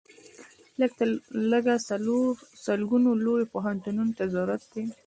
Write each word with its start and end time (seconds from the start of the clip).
لږ 0.79 0.91
تر 0.99 1.07
لږه 1.51 1.75
سلګونو 2.65 3.09
لویو 3.23 3.51
پوهنتونونو 3.55 4.11
ته 4.17 4.23
ضرورت 4.35 4.63
دی. 4.73 4.83